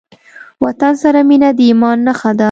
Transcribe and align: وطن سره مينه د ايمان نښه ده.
وطن 0.63 0.93
سره 1.03 1.19
مينه 1.29 1.49
د 1.57 1.59
ايمان 1.67 1.97
نښه 2.07 2.31
ده. 2.37 2.39